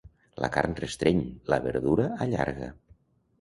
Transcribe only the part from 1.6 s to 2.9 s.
verdura allarga.